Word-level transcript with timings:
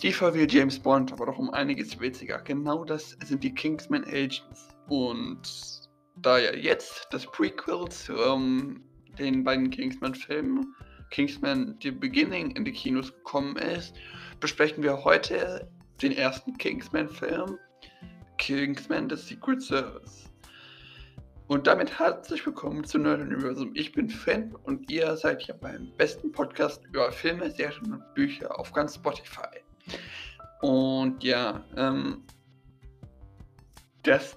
tiefer 0.00 0.34
wie 0.34 0.46
James 0.48 0.78
Bond, 0.78 1.12
aber 1.12 1.26
doch 1.26 1.38
um 1.38 1.50
einiges 1.50 2.00
witziger. 2.00 2.38
Genau 2.38 2.84
das 2.84 3.16
sind 3.24 3.44
die 3.44 3.54
Kingsman 3.54 4.04
Agents. 4.04 4.68
Und 4.88 5.42
da 6.16 6.38
ja 6.38 6.54
jetzt 6.54 7.06
das 7.10 7.26
Prequel 7.26 7.86
zu 7.90 8.14
um, 8.14 8.82
den 9.18 9.44
beiden 9.44 9.70
Kingsman-Filmen, 9.70 10.74
Kingsman 11.10 11.76
The 11.82 11.90
Beginning, 11.90 12.52
in 12.52 12.64
die 12.64 12.72
Kinos 12.72 13.12
gekommen 13.12 13.56
ist, 13.56 13.94
besprechen 14.40 14.82
wir 14.82 15.04
heute 15.04 15.70
den 16.00 16.12
ersten 16.12 16.56
Kingsman-Film, 16.56 17.58
Kingsman 18.38 19.10
The 19.10 19.16
Secret 19.16 19.60
Service. 19.60 20.30
Und 21.48 21.66
damit 21.66 21.98
herzlich 21.98 22.46
willkommen 22.46 22.84
zu 22.84 22.96
Nerd 22.98 23.20
Universum. 23.20 23.72
Ich 23.74 23.92
bin 23.92 24.08
Fan 24.08 24.54
und 24.62 24.90
ihr 24.90 25.14
seid 25.16 25.42
hier 25.42 25.56
beim 25.56 25.92
besten 25.98 26.32
Podcast 26.32 26.82
über 26.86 27.12
Filme, 27.12 27.50
Serien 27.50 27.92
und 27.92 28.14
Bücher 28.14 28.58
auf 28.58 28.72
ganz 28.72 28.94
Spotify. 28.94 29.60
Und 30.60 31.22
ja, 31.24 31.64
ähm, 31.76 32.22
das, 34.02 34.36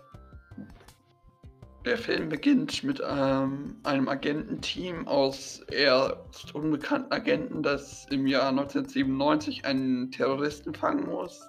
der 1.85 1.97
Film 1.97 2.29
beginnt 2.29 2.83
mit 2.83 3.01
ähm, 3.05 3.77
einem 3.83 4.07
Agententeam 4.07 5.07
aus 5.07 5.61
erst 5.71 6.55
unbekannten 6.55 7.11
Agenten, 7.11 7.61
das 7.61 8.05
im 8.09 8.25
Jahr 8.25 8.49
1997 8.49 9.65
einen 9.65 10.11
Terroristen 10.11 10.73
fangen 10.73 11.05
muss. 11.07 11.47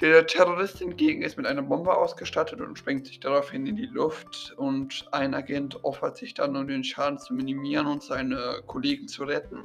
Der 0.00 0.26
Terrorist 0.26 0.78
hingegen 0.78 1.20
ist 1.20 1.36
mit 1.36 1.46
einer 1.46 1.60
Bombe 1.60 1.94
ausgestattet 1.94 2.60
und 2.60 2.78
sprengt 2.78 3.06
sich 3.06 3.20
daraufhin 3.20 3.66
in 3.66 3.76
die 3.76 3.86
Luft 3.86 4.54
und 4.56 5.06
ein 5.12 5.34
Agent 5.34 5.84
opfert 5.84 6.16
sich 6.16 6.32
dann, 6.32 6.56
um 6.56 6.66
den 6.66 6.84
Schaden 6.84 7.18
zu 7.18 7.34
minimieren 7.34 7.86
und 7.86 8.02
seine 8.02 8.62
Kollegen 8.66 9.08
zu 9.08 9.24
retten. 9.24 9.64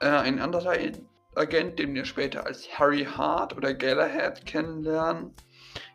Äh, 0.00 0.08
ein 0.08 0.38
anderer 0.38 0.76
Agent, 1.38 1.78
den 1.78 1.94
wir 1.94 2.04
später 2.04 2.46
als 2.46 2.68
Harry 2.78 3.04
Hart 3.04 3.56
oder 3.56 3.74
Galahad 3.74 4.44
kennenlernen, 4.46 5.32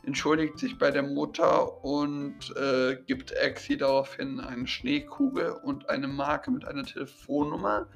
entschuldigt 0.06 0.58
sich 0.58 0.78
bei 0.78 0.92
der 0.92 1.04
Mutter 1.04 1.84
und 1.84 2.56
äh, 2.56 2.98
gibt 3.08 3.32
Exi 3.32 3.78
daraufhin 3.78 4.40
eine 4.40 4.68
Schneekugel 4.68 5.52
und 5.64 5.90
eine 5.90 6.08
Marke 6.08 6.52
mit 6.52 6.66
einer 6.66 6.84
Telefonnummer, 6.84 7.88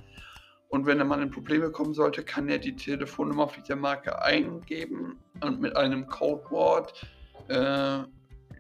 und 0.70 0.86
wenn 0.86 1.00
er 1.00 1.06
mal 1.06 1.22
in 1.22 1.32
Probleme 1.32 1.72
kommen 1.72 1.94
sollte, 1.94 2.24
kann 2.24 2.50
er 2.50 2.58
die 2.58 2.76
Telefonnummer 2.76 3.44
auf 3.44 3.56
dieser 3.56 3.76
Marke 3.76 4.22
eingeben 4.22 5.18
und 5.42 5.62
mit 5.62 5.76
einem 5.78 6.08
Codewort 6.08 7.06
äh, 7.48 8.00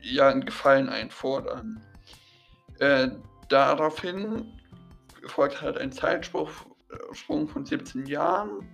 ja 0.02 0.30
einen 0.30 0.46
Gefallen 0.46 0.88
einfordern. 0.88 1.84
Äh, 2.80 3.10
daraufhin 3.50 4.54
folgt 5.26 5.62
halt 5.62 5.78
ein 5.78 5.92
Zeitsprung 5.92 6.48
von 7.48 7.66
17 7.66 8.06
Jahren. 8.06 8.66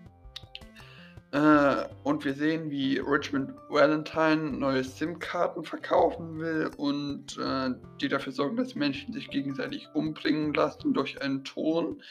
Äh, 1.33 1.85
und 2.03 2.23
wir 2.25 2.35
sehen, 2.35 2.69
wie 2.69 2.99
Richmond 2.99 3.49
Valentine 3.67 4.51
neue 4.51 4.83
SIM-Karten 4.83 5.63
verkaufen 5.63 6.37
will 6.37 6.69
und 6.77 7.39
äh, 7.39 7.71
die 7.99 8.07
dafür 8.07 8.31
sorgen, 8.31 8.55
dass 8.55 8.75
Menschen 8.75 9.13
sich 9.13 9.31
gegenseitig 9.31 9.89
umbringen 9.95 10.53
lassen 10.53 10.93
durch 10.93 11.19
einen 11.23 11.43
Ton. 11.43 12.03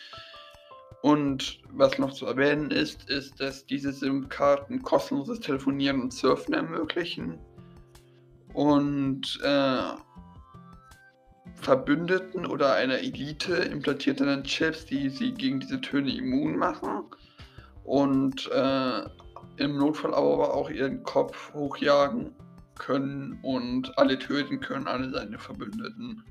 Und 1.02 1.60
was 1.70 1.98
noch 1.98 2.12
zu 2.12 2.26
erwähnen 2.26 2.72
ist, 2.72 3.08
ist, 3.08 3.40
dass 3.40 3.64
diese 3.64 3.92
SIM-Karten 3.92 4.82
kostenloses 4.82 5.38
Telefonieren 5.38 6.02
und 6.02 6.12
Surfen 6.12 6.54
ermöglichen. 6.54 7.38
Und 8.54 9.38
äh, 9.44 9.82
Verbündeten 11.60 12.44
oder 12.44 12.74
einer 12.74 12.98
Elite 12.98 13.54
implantiert 13.54 14.20
dann 14.20 14.42
Chips, 14.42 14.84
die 14.84 15.08
sie 15.10 15.32
gegen 15.32 15.60
diese 15.60 15.80
Töne 15.80 16.12
immun 16.12 16.56
machen. 16.56 17.04
Und 17.84 18.50
äh, 18.50 19.02
im 19.56 19.76
Notfall 19.76 20.14
aber 20.14 20.54
auch 20.54 20.70
ihren 20.70 21.02
Kopf 21.02 21.52
hochjagen 21.52 22.34
können 22.78 23.38
und 23.42 23.96
alle 23.98 24.18
töten 24.18 24.60
können, 24.60 24.86
alle 24.86 25.10
seine 25.10 25.38
Verbündeten. 25.38 26.24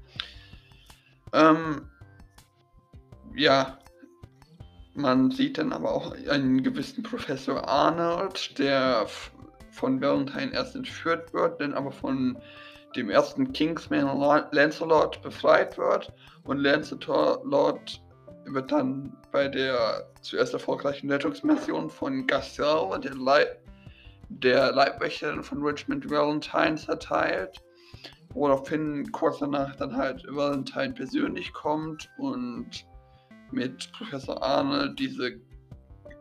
Ähm, 1.33 1.87
ja, 3.35 3.77
man 4.93 5.31
sieht 5.31 5.57
dann 5.57 5.71
aber 5.71 5.93
auch 5.93 6.13
einen 6.29 6.63
gewissen 6.63 7.03
Professor 7.03 7.67
Arnold, 7.67 8.57
der 8.59 9.05
von 9.71 10.01
Valentine 10.01 10.51
erst 10.53 10.75
entführt 10.75 11.33
wird, 11.33 11.61
dann 11.61 11.73
aber 11.73 11.91
von 11.91 12.37
dem 12.95 13.09
ersten 13.09 13.53
Kingsman 13.53 14.19
Lancelot 14.51 15.21
befreit 15.21 15.77
wird. 15.77 16.11
Und 16.43 16.57
Lancelot 16.57 18.01
wird 18.45 18.71
dann 18.71 19.15
bei 19.31 19.47
der 19.47 20.07
zuerst 20.21 20.53
erfolgreichen 20.53 21.11
Rettungsmission 21.11 21.89
von 21.89 22.27
Gastel, 22.27 22.99
der, 23.03 23.15
Leib 23.15 23.59
der 24.29 24.71
Leibwächterin 24.71 25.43
von 25.43 25.61
Richmond 25.63 26.09
Valentine, 26.09 26.75
zerteilt. 26.75 27.61
Woraufhin 28.33 29.11
kurz 29.11 29.39
danach 29.39 29.75
dann 29.75 29.95
halt 29.95 30.25
Valentine 30.29 30.93
persönlich 30.93 31.51
kommt 31.53 32.09
und 32.17 32.85
mit 33.51 33.91
Professor 33.91 34.41
Arne 34.41 34.93
diese 34.97 35.39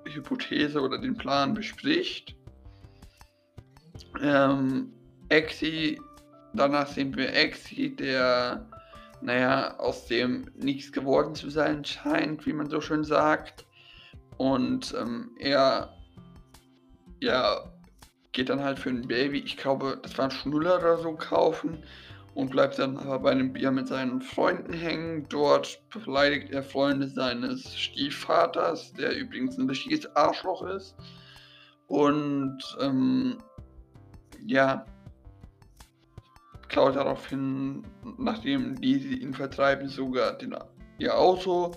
Hypothese 0.04 0.80
oder 0.80 0.98
den 0.98 1.16
Plan 1.16 1.54
bespricht. 1.54 2.36
Ähm, 4.20 4.92
Exi, 5.28 6.00
danach 6.54 6.88
sehen 6.88 7.14
wir 7.16 7.32
Exi, 7.32 7.94
der, 7.94 8.66
naja, 9.22 9.76
aus 9.78 10.06
dem 10.06 10.50
nichts 10.56 10.92
geworden 10.92 11.34
zu 11.34 11.50
sein 11.50 11.84
scheint, 11.84 12.46
wie 12.46 12.52
man 12.52 12.70
so 12.70 12.80
schön 12.80 13.04
sagt. 13.04 13.66
Und 14.36 14.94
ähm, 14.98 15.32
er, 15.38 15.94
ja, 17.20 17.70
geht 18.32 18.48
dann 18.48 18.62
halt 18.62 18.78
für 18.78 18.90
ein 18.90 19.06
Baby, 19.06 19.40
ich 19.40 19.56
glaube, 19.56 19.98
das 20.02 20.16
war 20.16 20.26
ein 20.26 20.30
Schnuller 20.30 20.78
oder 20.78 20.98
so, 20.98 21.14
kaufen 21.14 21.82
und 22.34 22.50
bleibt 22.50 22.78
dann 22.78 22.96
aber 22.96 23.18
bei 23.18 23.30
einem 23.32 23.52
Bier 23.52 23.70
mit 23.70 23.88
seinen 23.88 24.22
Freunden 24.22 24.72
hängen. 24.72 25.26
Dort 25.28 25.82
beleidigt 25.92 26.50
er 26.50 26.62
Freunde 26.62 27.08
seines 27.08 27.76
Stiefvaters, 27.76 28.92
der 28.94 29.16
übrigens 29.16 29.58
ein 29.58 29.68
richtiges 29.68 30.14
Arschloch 30.16 30.62
ist. 30.62 30.94
Und 31.88 32.58
ähm, 32.80 33.38
ja, 34.46 34.86
klaut 36.70 36.96
daraufhin, 36.96 37.82
nachdem 38.16 38.80
die 38.80 39.20
ihn 39.20 39.34
vertreiben, 39.34 39.88
sogar 39.88 40.38
den, 40.38 40.56
ihr 40.98 41.18
Auto 41.18 41.72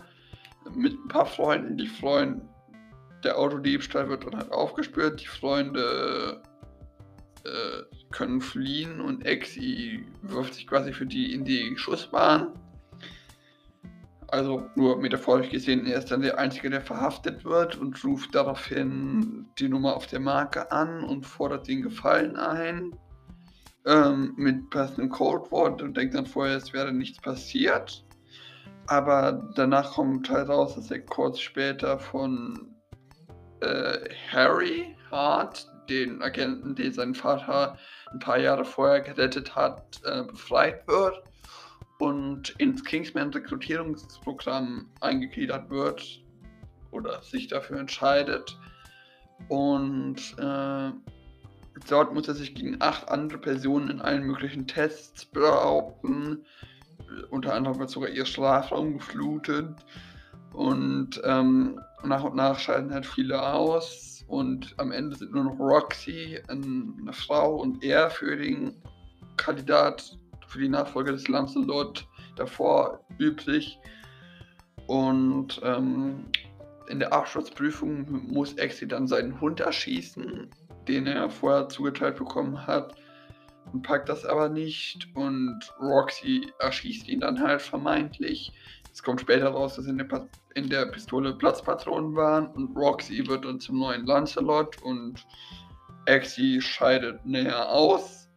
mit 0.74 0.94
ein 0.94 1.08
paar 1.10 1.26
Freunden. 1.26 1.78
Die 1.78 1.88
Freunde, 1.88 2.48
der 3.24 3.38
Autodiebstahl 3.38 4.08
wird 4.08 4.26
dann 4.26 4.38
halt 4.38 4.52
aufgespürt. 4.52 5.20
Die 5.20 5.28
Freunde 5.28 6.42
äh, 7.44 7.96
können 8.12 8.40
fliehen 8.40 9.02
und 9.02 9.26
Exi 9.26 10.06
wirft 10.22 10.54
sich 10.54 10.68
quasi 10.68 10.94
für 10.94 11.06
die 11.06 11.34
in 11.34 11.44
die 11.44 11.76
Schussbahn. 11.76 12.54
Also 14.28 14.68
nur 14.76 14.98
metaphorisch 14.98 15.50
gesehen, 15.50 15.86
er 15.86 16.00
ist 16.00 16.12
dann 16.12 16.22
der 16.22 16.40
Einzige, 16.40 16.70
der 16.70 16.82
verhaftet 16.82 17.46
wird 17.46 17.78
und 17.78 18.04
ruft 18.04 18.34
daraufhin 18.34 19.48
die 19.60 19.70
Nummer 19.70 19.96
auf 19.96 20.08
der 20.08 20.20
Marke 20.20 20.72
an 20.72 21.04
und 21.04 21.26
fordert 21.26 21.68
den 21.68 21.84
Gefallen 21.84 22.36
ein. 22.36 22.96
Ähm, 23.86 24.34
mit 24.38 24.70
passendem 24.70 25.10
Codewort 25.10 25.82
und 25.82 25.98
denkt 25.98 26.16
dann 26.16 26.26
vorher, 26.26 26.56
es 26.56 26.72
wäre 26.72 26.94
nichts 26.94 27.20
passiert. 27.20 28.06
Aber 28.88 29.50
danach 29.56 29.94
kommt 29.94 30.30
halt 30.30 30.50
raus, 30.50 30.76
dass 30.76 30.90
er 30.90 31.02
kurz 31.02 31.40
später 31.40 32.00
von 32.00 32.74
äh, 33.62 34.10
Harry 34.32 34.96
Hart, 35.12 35.68
den 35.90 36.22
Agenten, 36.22 36.76
den 36.76 36.94
sein 36.94 37.14
Vater 37.14 37.78
ein 38.12 38.20
paar 38.20 38.40
Jahre 38.40 38.64
vorher 38.64 39.02
gerettet 39.02 39.54
hat, 39.56 40.02
äh, 40.06 40.24
befreit 40.24 40.88
wird 40.88 41.22
und 42.00 42.50
ins 42.60 42.84
Kingsman 42.84 43.32
Rekrutierungsprogramm 43.32 44.90
eingegliedert 45.02 45.70
wird 45.70 46.22
oder 46.92 47.22
sich 47.22 47.48
dafür 47.48 47.80
entscheidet. 47.80 48.58
Und 49.50 50.18
äh, 50.38 50.92
dort 51.90 52.14
muss 52.14 52.28
er 52.28 52.36
sich 52.36 52.56
gegen 52.56 52.78
acht 52.82 53.10
andere 53.10 53.40
Personen 53.40 53.90
in 53.90 54.02
allen 54.02 54.24
möglichen 54.24 54.68
Tests 54.68 55.26
behaupten. 55.26 56.46
Unter 57.30 57.54
anderem 57.54 57.80
wird 57.80 57.90
sogar 57.90 58.10
ihr 58.10 58.26
Schlafraum 58.26 58.98
geflutet. 58.98 59.76
Und 60.54 61.22
ähm, 61.24 61.80
nach 62.04 62.24
und 62.24 62.36
nach 62.36 62.60
scheiden 62.60 62.94
halt 62.94 63.06
viele 63.06 63.42
aus 63.42 64.24
und 64.28 64.74
am 64.78 64.92
Ende 64.92 65.16
sind 65.16 65.34
nur 65.34 65.44
noch 65.44 65.60
Roxy, 65.60 66.40
eine 66.48 67.14
Frau 67.14 67.56
und 67.56 67.84
er 67.84 68.10
für 68.10 68.36
den 68.36 68.82
Kandidat 69.38 70.18
für 70.48 70.60
die 70.60 70.70
Nachfolge 70.70 71.12
des 71.12 71.28
Lancelot 71.28 72.08
davor 72.36 73.00
üblich. 73.20 73.80
Und 74.88 75.60
ähm, 75.64 76.26
in 76.88 77.00
der 77.00 77.14
Abschlussprüfung 77.14 78.32
muss 78.32 78.54
Exi 78.56 78.88
dann 78.88 79.08
seinen 79.08 79.40
Hund 79.40 79.60
erschießen, 79.60 80.50
den 80.88 81.08
er 81.08 81.30
vorher 81.30 81.70
zugeteilt 81.70 82.18
bekommen 82.18 82.66
hat. 82.68 82.96
und 83.72 83.82
packt 83.82 84.10
das 84.10 84.26
aber 84.26 84.50
nicht 84.50 85.08
und 85.16 85.60
Roxy 85.80 86.52
erschießt 86.60 87.08
ihn 87.08 87.22
dann 87.22 87.42
halt 87.42 87.62
vermeintlich. 87.62 88.52
Es 88.92 89.02
kommt 89.02 89.22
später 89.22 89.50
raus, 89.50 89.76
dass 89.76 89.88
in 89.88 89.98
der, 89.98 90.30
in 90.54 90.70
der 90.70 90.86
Pistole 90.88 91.34
Platzpatronen 91.34 92.16
waren 92.16 92.48
und 92.48 92.76
Roxy 92.76 93.26
wird 93.28 93.46
dann 93.46 93.60
zum 93.60 93.80
neuen 93.80 94.06
Lancelot 94.06 94.82
und 94.84 95.26
Exy 96.06 96.62
scheidet 96.62 97.26
näher 97.26 97.70
aus. 97.70 98.30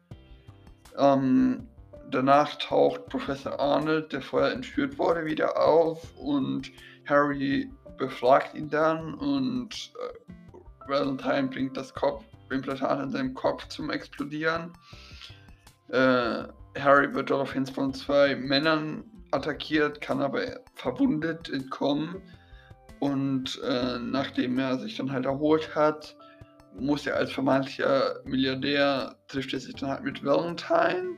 Ähm, 0.96 1.68
danach 2.10 2.56
taucht 2.56 3.06
Professor 3.06 3.58
Arnold, 3.60 4.12
der 4.12 4.22
vorher 4.22 4.52
entführt 4.52 4.98
wurde, 4.98 5.26
wieder 5.26 5.60
auf 5.60 6.16
und 6.16 6.70
Harry 7.06 7.70
befragt 7.98 8.54
ihn 8.54 8.70
dann 8.70 9.14
und 9.14 9.92
äh, 9.94 10.88
Valentine 10.88 11.48
bringt 11.48 11.76
das 11.76 11.92
Kopfimplantat 12.46 13.02
in 13.02 13.10
seinem 13.10 13.34
Kopf 13.34 13.68
zum 13.68 13.90
Explodieren. 13.90 14.72
Äh, 15.88 16.44
Harry 16.78 17.12
wird 17.14 17.30
daraufhin 17.30 17.66
von 17.66 17.92
zwei 17.94 18.36
Männern 18.36 19.04
attackiert, 19.30 20.00
kann 20.00 20.20
aber 20.20 20.60
verwundet 20.74 21.48
entkommen. 21.50 22.22
Und 23.00 23.60
äh, 23.62 23.98
nachdem 23.98 24.58
er 24.58 24.78
sich 24.78 24.96
dann 24.96 25.12
halt 25.12 25.26
erholt 25.26 25.74
hat, 25.74 26.16
muss 26.78 27.06
er 27.06 27.16
als 27.16 27.32
vermeintlicher 27.32 28.20
Milliardär, 28.24 29.16
trifft 29.28 29.52
er 29.52 29.60
sich 29.60 29.74
dann 29.74 29.90
halt 29.90 30.04
mit 30.04 30.24
Valentine, 30.24 31.14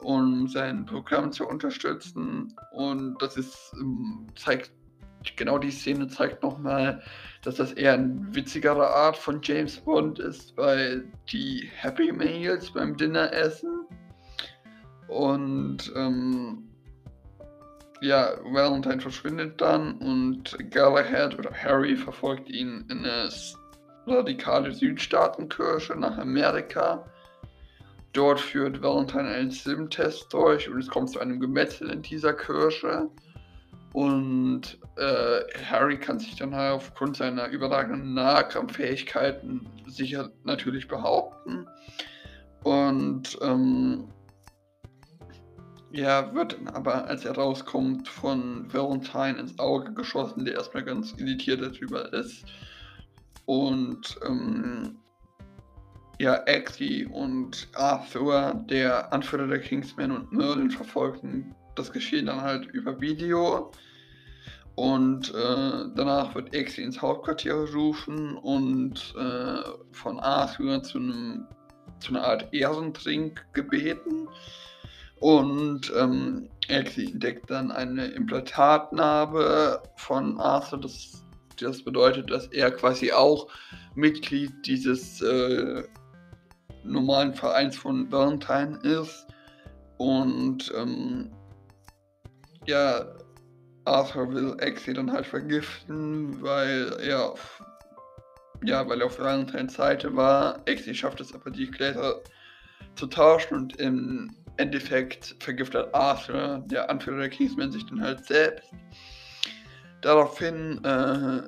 um 0.00 0.48
sein 0.48 0.84
Programm 0.84 1.32
zu 1.32 1.46
unterstützen. 1.46 2.54
Und 2.72 3.16
das 3.20 3.36
ist, 3.36 3.72
ähm, 3.80 4.26
zeigt, 4.36 4.72
genau 5.36 5.58
die 5.58 5.70
Szene 5.70 6.08
zeigt 6.08 6.42
nochmal, 6.42 7.02
dass 7.42 7.56
das 7.56 7.72
eher 7.72 7.94
eine 7.94 8.26
witzigere 8.30 8.88
Art 8.88 9.16
von 9.16 9.40
James 9.42 9.78
Bond 9.78 10.18
ist, 10.18 10.56
weil 10.56 11.04
die 11.30 11.68
Happy 11.74 12.12
Meals 12.12 12.70
beim 12.72 12.96
Dinner 12.96 13.32
essen. 13.32 13.86
Und 15.08 15.92
ähm, 15.96 16.68
ja, 18.00 18.32
Valentine 18.44 19.00
verschwindet 19.00 19.60
dann 19.60 19.98
und 19.98 20.56
Galahad 20.70 21.38
oder 21.38 21.52
Harry 21.52 21.96
verfolgt 21.96 22.48
ihn 22.48 22.84
in 22.90 23.04
eine 23.04 23.28
radikale 24.06 24.72
Südstaatenkirche 24.72 25.94
nach 25.94 26.18
Amerika. 26.18 27.04
Dort 28.12 28.40
führt 28.40 28.82
Valentine 28.82 29.28
einen 29.28 29.50
Sim-Test 29.50 30.32
durch 30.32 30.68
und 30.68 30.78
es 30.78 30.88
kommt 30.88 31.10
zu 31.10 31.20
einem 31.20 31.40
Gemetzel 31.40 31.90
in 31.90 32.02
dieser 32.02 32.34
Kirche. 32.34 33.08
Und 33.92 34.78
äh, 34.96 35.40
Harry 35.70 35.98
kann 35.98 36.18
sich 36.18 36.36
dann 36.36 36.54
halt 36.54 36.72
aufgrund 36.72 37.16
seiner 37.16 37.48
überragenden 37.48 38.14
Nahkampffähigkeiten 38.14 39.68
sicher 39.86 40.30
natürlich 40.44 40.88
behaupten. 40.88 41.66
Und 42.62 43.38
ähm, 43.42 44.08
ja, 45.90 46.34
wird 46.34 46.54
dann 46.54 46.68
aber, 46.68 47.04
als 47.06 47.26
er 47.26 47.36
rauskommt, 47.36 48.08
von 48.08 48.72
Valentine 48.72 49.38
ins 49.38 49.58
Auge 49.58 49.92
geschossen, 49.92 50.46
der 50.46 50.54
erstmal 50.54 50.84
ganz 50.84 51.12
irritiert 51.18 51.60
darüber 51.60 52.10
ist. 52.14 52.46
Und 53.44 54.18
ähm, 54.26 54.96
ja, 56.18 56.36
Exy 56.44 57.06
und 57.12 57.68
Arthur, 57.74 58.64
der 58.70 59.12
Anführer 59.12 59.48
der 59.48 59.60
Kingsmen 59.60 60.12
und 60.12 60.32
Merlin 60.32 60.70
verfolgen 60.70 61.54
das 61.74 61.92
Geschehen 61.92 62.26
dann 62.26 62.40
halt 62.40 62.66
über 62.66 63.00
Video. 63.00 63.70
Und 64.74 65.34
äh, 65.34 65.90
danach 65.94 66.34
wird 66.34 66.54
Exy 66.54 66.82
ins 66.82 67.02
Hauptquartier 67.02 67.66
gerufen 67.66 68.36
und 68.38 69.14
äh, 69.18 69.62
von 69.92 70.18
Arthur 70.18 70.82
zu, 70.82 70.98
einem, 70.98 71.46
zu 72.00 72.14
einer 72.14 72.24
Art 72.24 72.52
Ehrentrink 72.54 73.44
gebeten. 73.52 74.28
Und 75.20 75.92
ähm, 75.96 76.48
Exi 76.68 77.12
entdeckt 77.12 77.50
dann 77.50 77.70
eine 77.70 78.06
Implantatnarbe 78.06 79.82
von 79.96 80.40
Arthur. 80.40 80.80
Das, 80.80 81.22
das 81.60 81.82
bedeutet, 81.82 82.30
dass 82.30 82.46
er 82.46 82.70
quasi 82.70 83.12
auch 83.12 83.48
Mitglied 83.94 84.52
dieses 84.64 85.20
äh, 85.20 85.82
normalen 86.82 87.34
Vereins 87.34 87.76
von 87.76 88.10
Valentine 88.10 88.78
ist. 88.82 89.26
Und 89.98 90.72
ähm, 90.76 91.30
ja, 92.66 93.04
Arthur 93.84 94.32
will 94.32 94.56
Exi 94.60 94.92
dann 94.92 95.10
halt 95.10 95.26
vergiften, 95.26 96.40
weil 96.40 96.92
er 97.00 97.30
auf, 97.32 97.62
ja, 98.64 98.88
weil 98.88 99.00
er 99.00 99.06
auf 99.06 99.18
Valentines 99.18 99.74
Seite 99.74 100.14
war. 100.14 100.60
Exi 100.66 100.94
schafft 100.94 101.20
es 101.20 101.34
aber, 101.34 101.50
die 101.50 101.70
Gläser 101.70 102.20
zu 102.94 103.06
tauschen 103.06 103.56
und 103.56 103.76
im 103.76 104.30
Endeffekt 104.56 105.34
vergiftet 105.40 105.88
Arthur, 105.94 106.62
der 106.66 106.88
Anführer 106.90 107.18
der 107.18 107.30
Kingsmen, 107.30 107.72
sich 107.72 107.84
dann 107.86 108.02
halt 108.02 108.24
selbst. 108.24 108.72
Daraufhin, 110.02 110.84
äh, 110.84 111.42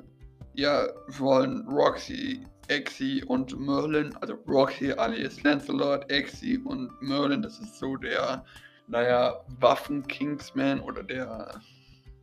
ja, 0.55 0.87
wollen 1.07 1.67
Roxy, 1.67 2.41
Exy 2.67 3.23
und 3.27 3.57
Merlin, 3.59 4.15
also 4.21 4.33
Roxy 4.47 4.91
alias 4.91 5.43
Lancelot, 5.43 6.09
Exy 6.09 6.57
und 6.65 6.89
Merlin, 7.01 7.41
das 7.41 7.59
ist 7.59 7.77
so 7.77 7.95
der, 7.95 8.43
naja, 8.87 9.41
Waffen-Kingsman 9.59 10.79
oder 10.79 11.03
der, 11.03 11.61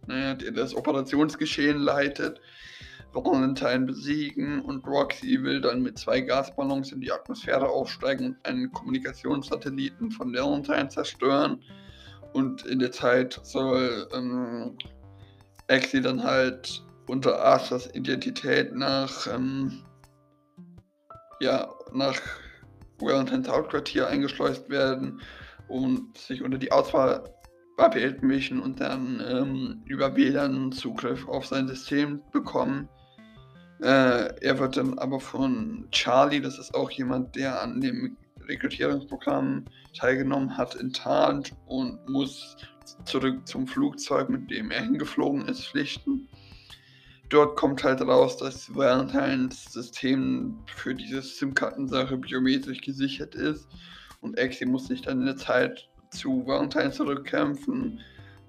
naja, 0.06 0.34
der 0.34 0.52
das 0.52 0.74
Operationsgeschehen 0.74 1.78
leitet. 1.78 2.40
Valentine 3.14 3.84
besiegen 3.84 4.62
und 4.62 4.86
Roxy 4.86 5.42
will 5.42 5.60
dann 5.60 5.82
mit 5.82 5.98
zwei 5.98 6.22
Gasballons 6.22 6.92
in 6.92 7.00
die 7.02 7.12
Atmosphäre 7.12 7.68
aufsteigen 7.68 8.28
und 8.28 8.46
einen 8.46 8.72
Kommunikationssatelliten 8.72 10.10
von 10.10 10.32
Valentine 10.32 10.88
zerstören. 10.88 11.62
Und 12.32 12.64
in 12.64 12.78
der 12.78 12.90
Zeit 12.90 13.38
soll 13.42 14.08
ähm, 14.14 14.78
Exy 15.66 16.00
dann 16.00 16.22
halt 16.22 16.82
unter 17.06 17.38
Arthurs 17.38 17.94
Identität 17.94 18.74
nach, 18.74 19.26
ähm, 19.26 19.82
ja, 21.40 21.68
nach 21.92 22.18
Valentines 22.98 23.48
Hauptquartier 23.48 24.06
eingeschleust 24.06 24.70
werden 24.70 25.20
und 25.68 26.16
sich 26.18 26.42
unter 26.42 26.58
die 26.58 26.72
Auswahl 26.72 27.24
Welt 27.90 28.22
mischen 28.22 28.60
und 28.60 28.80
dann 28.80 29.22
ähm, 29.28 29.82
über 29.86 30.14
WLAN 30.14 30.72
Zugriff 30.72 31.26
auf 31.26 31.46
sein 31.46 31.66
System 31.66 32.20
bekommen. 32.30 32.88
Äh, 33.80 34.40
er 34.40 34.58
wird 34.58 34.76
dann 34.76 34.98
aber 34.98 35.18
von 35.18 35.88
Charlie, 35.90 36.40
das 36.40 36.58
ist 36.58 36.74
auch 36.74 36.90
jemand, 36.90 37.34
der 37.34 37.60
an 37.60 37.80
dem 37.80 38.16
Rekrutierungsprogramm 38.46 39.64
teilgenommen 39.98 40.56
hat, 40.56 40.76
enttarnt 40.76 41.52
und 41.66 42.08
muss 42.08 42.56
zurück 43.04 43.46
zum 43.46 43.66
Flugzeug, 43.66 44.28
mit 44.28 44.50
dem 44.50 44.70
er 44.70 44.82
hingeflogen 44.82 45.48
ist, 45.48 45.66
pflichten. 45.66 46.28
Dort 47.28 47.56
kommt 47.56 47.82
halt 47.82 48.02
raus, 48.02 48.36
dass 48.36 48.74
Valentines 48.74 49.72
System 49.72 50.58
für 50.66 50.94
diese 50.94 51.22
SIM-Karten-Sache 51.22 52.18
biometrisch 52.18 52.82
gesichert 52.82 53.34
ist 53.34 53.66
und 54.22 54.38
Exi 54.38 54.64
muss 54.64 54.86
sich 54.86 55.02
dann 55.02 55.20
in 55.20 55.26
der 55.26 55.36
Zeit 55.36 55.88
zu 56.10 56.46
Valentine 56.46 56.90
zurückkämpfen 56.90 58.00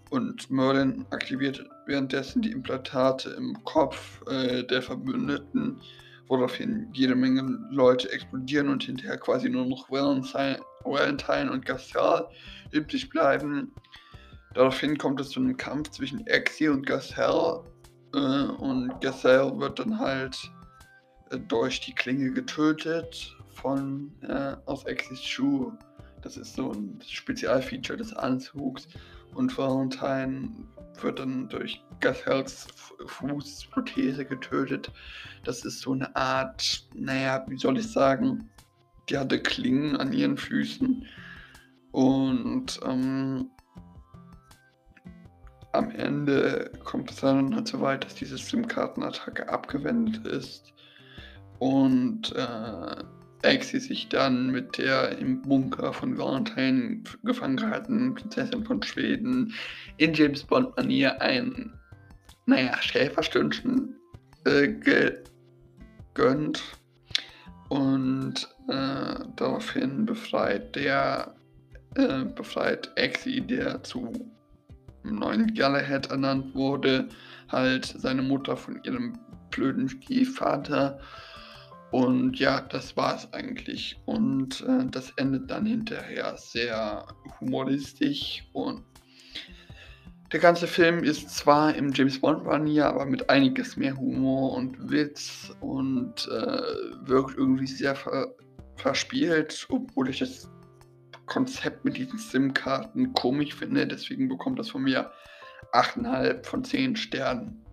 und 0.09 0.49
Merlin 0.49 1.05
aktiviert 1.09 1.67
währenddessen 1.87 2.41
die 2.41 2.51
Implantate 2.51 3.31
im 3.31 3.61
Kopf 3.65 4.21
äh, 4.27 4.63
der 4.63 4.81
Verbündeten, 4.81 5.81
woraufhin 6.27 6.87
jede 6.93 7.15
Menge 7.15 7.41
Leute 7.71 8.11
explodieren 8.11 8.69
und 8.69 8.83
hinterher 8.83 9.17
quasi 9.17 9.49
nur 9.49 9.65
noch 9.65 9.89
Valentine, 9.89 10.59
Valentine 10.83 11.51
und 11.51 11.65
Gastel 11.65 12.27
übrig 12.71 13.09
bleiben. 13.09 13.73
Daraufhin 14.53 14.97
kommt 14.97 15.19
es 15.19 15.31
zu 15.31 15.39
einem 15.39 15.57
Kampf 15.57 15.89
zwischen 15.89 16.25
Exi 16.27 16.69
und 16.69 16.85
Gastel 16.85 17.63
äh, 18.13 18.17
und 18.17 19.01
Gastel 19.01 19.59
wird 19.59 19.79
dann 19.79 19.97
halt 19.97 20.37
äh, 21.31 21.39
durch 21.39 21.81
die 21.81 21.95
Klinge 21.95 22.31
getötet 22.31 23.35
von 23.53 24.11
äh, 24.21 24.55
aus 24.65 24.85
Exis 24.85 25.23
Schuh. 25.23 25.71
Das 26.21 26.37
ist 26.37 26.55
so 26.55 26.71
ein 26.71 26.99
Spezialfeature 27.05 27.97
des 27.97 28.13
Anzugs 28.13 28.87
und 29.35 29.57
Valentine 29.57 30.49
wird 31.01 31.19
dann 31.19 31.49
durch 31.49 31.83
Gathels 31.99 32.67
Fußprothese 33.05 34.25
getötet. 34.25 34.91
Das 35.43 35.65
ist 35.65 35.81
so 35.81 35.93
eine 35.93 36.15
Art, 36.15 36.87
naja, 36.93 37.43
wie 37.47 37.57
soll 37.57 37.77
ich 37.77 37.91
sagen, 37.91 38.49
die 39.09 39.17
hatte 39.17 39.41
Klingen 39.41 39.97
an 39.97 40.13
ihren 40.13 40.37
Füßen. 40.37 41.05
Und 41.91 42.79
ähm, 42.85 43.49
am 45.73 45.91
Ende 45.91 46.71
kommt 46.83 47.11
es 47.11 47.17
dann 47.17 47.55
halt 47.55 47.67
so 47.67 47.81
weit, 47.81 48.05
dass 48.05 48.15
diese 48.15 48.37
SIM-Kartenattacke 48.37 49.49
abgewendet 49.49 50.25
ist. 50.25 50.73
Und 51.59 52.33
äh, 52.35 53.03
Exi 53.43 53.79
sich 53.79 54.09
dann 54.09 54.51
mit 54.51 54.77
der 54.77 55.17
im 55.17 55.41
Bunker 55.41 55.93
von 55.93 56.17
Valentine 56.17 57.03
gefangen 57.23 57.57
gehaltenen 57.57 58.15
Prinzessin 58.15 58.65
von 58.65 58.81
Schweden 58.81 59.53
in 59.97 60.13
James 60.13 60.43
Bond-Manier 60.43 61.21
ein, 61.21 61.73
naja, 62.45 62.75
Schäferstündchen 62.81 63.95
äh, 64.45 64.67
gegönnt. 64.67 66.63
und 67.69 68.47
äh, 68.69 69.15
daraufhin 69.35 70.05
befreit 70.05 70.75
der 70.75 71.35
äh, 71.95 72.23
befreit 72.25 72.91
Exi, 72.95 73.41
der 73.41 73.83
zu 73.83 74.11
neuen 75.03 75.53
Galahad 75.53 76.11
ernannt 76.11 76.55
wurde, 76.55 77.07
halt 77.49 77.85
seine 77.85 78.21
Mutter 78.21 78.57
von 78.57 78.79
ihrem 78.83 79.17
blöden 79.51 79.89
Stiefvater. 79.89 80.99
Und 81.93 82.39
ja, 82.39 82.59
das 82.59 82.97
war 82.97 83.15
es 83.15 83.31
eigentlich. 83.33 84.01
Und 84.05 84.61
äh, 84.61 84.87
das 84.89 85.11
endet 85.11 85.51
dann 85.51 85.67
hinterher 85.67 86.35
sehr 86.37 87.05
humoristisch. 87.39 88.43
Und 88.51 88.83
der 90.31 90.39
ganze 90.39 90.65
Film 90.65 91.03
ist 91.03 91.29
zwar 91.29 91.75
im 91.75 91.93
James 91.93 92.19
Bond 92.19 92.45
Manier, 92.45 92.87
aber 92.87 93.05
mit 93.05 93.29
einiges 93.29 93.77
mehr 93.77 93.95
Humor 93.95 94.53
und 94.53 94.89
Witz 94.89 95.55
und 95.61 96.27
äh, 96.29 97.07
wirkt 97.07 97.37
irgendwie 97.37 97.67
sehr 97.67 97.95
ver 97.95 98.33
verspielt, 98.77 99.67
obwohl 99.69 100.09
ich 100.09 100.17
das 100.17 100.49
Konzept 101.27 101.85
mit 101.85 101.95
diesen 101.95 102.17
SIM-Karten 102.17 103.13
komisch 103.13 103.53
finde. 103.53 103.85
Deswegen 103.85 104.29
bekommt 104.29 104.57
das 104.57 104.71
von 104.71 104.81
mir 104.81 105.11
8,5 105.73 106.43
von 106.43 106.63
10 106.63 106.95
Sternen. 106.95 107.63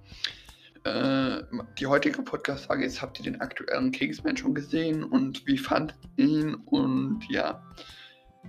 Äh, 0.84 1.42
die 1.78 1.86
heutige 1.86 2.22
Podcast-Frage 2.22 2.84
ist: 2.84 3.02
Habt 3.02 3.18
ihr 3.18 3.24
den 3.24 3.40
aktuellen 3.40 3.92
Kingsman 3.92 4.36
schon 4.36 4.54
gesehen 4.54 5.04
und 5.04 5.46
wie 5.46 5.58
fandet 5.58 5.96
ihr 6.16 6.24
ihn? 6.26 6.54
Und 6.54 7.24
ja, 7.28 7.62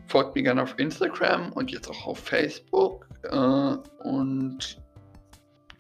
folgt 0.08 0.36
mir 0.36 0.44
gerne 0.44 0.64
auf 0.64 0.78
Instagram 0.78 1.52
und 1.54 1.72
jetzt 1.72 1.90
auch 1.90 2.08
auf 2.08 2.20
Facebook. 2.20 3.08
Äh, 3.24 3.76
und 4.04 4.82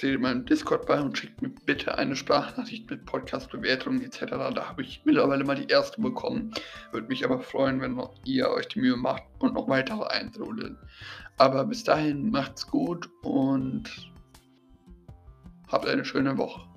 seht 0.01 0.19
meinem 0.19 0.45
Discord 0.45 0.87
bei 0.87 0.99
und 0.99 1.15
schickt 1.15 1.41
mir 1.43 1.51
bitte 1.65 1.97
eine 1.97 2.15
Sprachnachricht 2.15 2.89
mit 2.89 3.05
Podcast-Bewertungen 3.05 4.01
etc. 4.01 4.25
Da 4.53 4.67
habe 4.67 4.81
ich 4.81 5.03
mittlerweile 5.05 5.43
mal 5.43 5.55
die 5.55 5.71
erste 5.71 6.01
bekommen. 6.01 6.51
Würde 6.91 7.07
mich 7.07 7.23
aber 7.23 7.39
freuen, 7.39 7.79
wenn 7.81 8.01
ihr 8.25 8.49
euch 8.49 8.67
die 8.67 8.79
Mühe 8.79 8.97
macht 8.97 9.23
und 9.37 9.53
noch 9.53 9.69
weitere 9.69 10.03
eintrudeln. 10.05 10.77
Aber 11.37 11.65
bis 11.65 11.83
dahin 11.83 12.31
macht's 12.31 12.65
gut 12.67 13.09
und 13.21 14.10
Habt 15.71 15.87
eine 15.87 16.03
schöne 16.03 16.37
Woche. 16.37 16.70